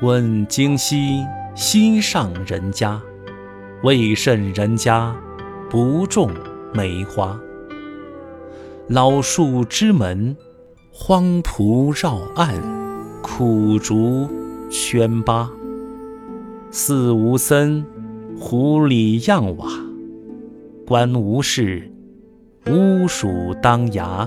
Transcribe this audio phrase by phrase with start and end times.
[0.00, 3.02] 问今夕西上人家，
[3.82, 5.16] 为甚人家
[5.68, 6.30] 不种
[6.72, 7.36] 梅花？
[8.86, 10.36] 老树枝门，
[10.92, 12.54] 荒蒲绕岸，
[13.22, 14.28] 苦竹
[14.70, 15.50] 喧巴。
[16.70, 17.84] 似无僧，
[18.38, 19.87] 湖里漾瓦。
[20.88, 21.92] 官无事，
[22.70, 24.26] 乌鼠当衙。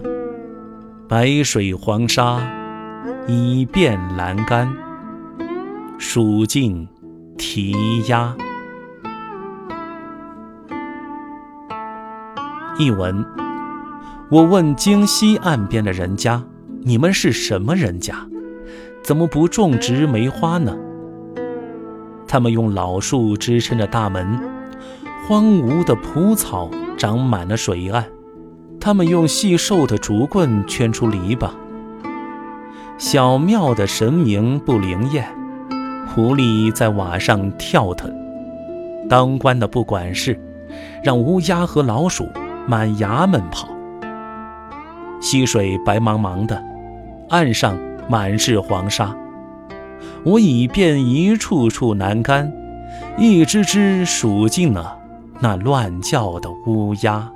[1.09, 2.39] 白水黄沙，
[3.25, 4.71] 已变栏杆。
[5.97, 6.87] 蜀尽
[7.35, 7.73] 啼
[8.07, 8.37] 鸦。
[12.77, 13.25] 译文：
[14.29, 16.43] 我问京西岸边的人家
[16.85, 18.15] ：“你们是什么人家？
[19.01, 20.77] 怎么不种植梅花呢？”
[22.29, 24.39] 他们用老树支撑着大门，
[25.27, 28.05] 荒芜的蒲草长满了水岸。
[28.79, 31.49] 他们用细瘦的竹棍圈出篱笆。
[32.97, 35.27] 小庙的神明不灵验。
[36.13, 38.11] 狐狸在瓦上跳腾，
[39.07, 40.37] 当官的不管事，
[41.01, 42.27] 让乌鸦和老鼠
[42.67, 43.69] 满衙门跑。
[45.21, 46.61] 溪水白茫茫的，
[47.29, 47.77] 岸上
[48.09, 49.15] 满是黄沙。
[50.25, 52.51] 我已变一处处栏杆，
[53.17, 54.97] 一只只数尽了
[55.41, 57.31] 那乱叫的乌鸦。